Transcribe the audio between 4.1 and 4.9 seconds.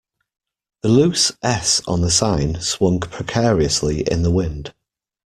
the wind.